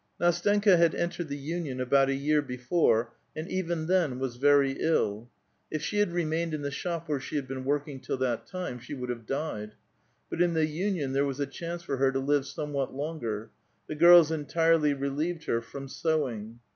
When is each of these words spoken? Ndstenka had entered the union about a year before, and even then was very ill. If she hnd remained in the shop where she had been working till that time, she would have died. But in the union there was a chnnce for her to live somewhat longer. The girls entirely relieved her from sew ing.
Ndstenka 0.19 0.77
had 0.79 0.95
entered 0.95 1.27
the 1.27 1.37
union 1.37 1.79
about 1.79 2.09
a 2.09 2.15
year 2.15 2.41
before, 2.41 3.13
and 3.35 3.47
even 3.47 3.85
then 3.85 4.17
was 4.17 4.37
very 4.37 4.71
ill. 4.79 5.29
If 5.69 5.83
she 5.83 5.97
hnd 5.97 6.11
remained 6.13 6.55
in 6.55 6.63
the 6.63 6.71
shop 6.71 7.07
where 7.07 7.19
she 7.19 7.35
had 7.35 7.47
been 7.47 7.65
working 7.65 7.99
till 7.99 8.17
that 8.17 8.47
time, 8.47 8.79
she 8.79 8.95
would 8.95 9.11
have 9.11 9.27
died. 9.27 9.75
But 10.27 10.41
in 10.41 10.55
the 10.55 10.65
union 10.65 11.13
there 11.13 11.23
was 11.25 11.39
a 11.39 11.45
chnnce 11.45 11.83
for 11.83 11.97
her 11.97 12.11
to 12.13 12.19
live 12.19 12.47
somewhat 12.47 12.95
longer. 12.95 13.51
The 13.85 13.93
girls 13.93 14.31
entirely 14.31 14.95
relieved 14.95 15.43
her 15.45 15.61
from 15.61 15.87
sew 15.87 16.27
ing. 16.29 16.59